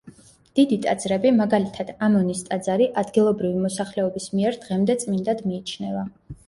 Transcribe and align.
დიდი 0.59 0.79
ტაძრები, 0.85 1.31
მაგალითად 1.41 1.91
ამონის 2.07 2.43
ტაძარი 2.49 2.89
ადგილობრივი 3.03 3.63
მოსახლეობის 3.69 4.29
მიერ 4.39 4.61
დღემდე 4.67 4.99
წმინდად 5.07 5.51
მიიჩნევა. 5.51 6.11